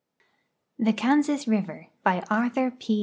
]THE 0.87 0.93
KANSAS 0.93 1.47
RIVER 1.47 1.89
By 2.01 2.21
Arthur 2.27 2.71
P. 2.71 2.99